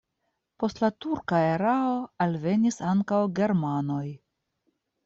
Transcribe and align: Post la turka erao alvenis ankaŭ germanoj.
Post 0.61 0.79
la 0.83 0.89
turka 1.05 1.41
erao 1.49 1.93
alvenis 2.27 2.83
ankaŭ 2.95 3.21
germanoj. 3.43 4.07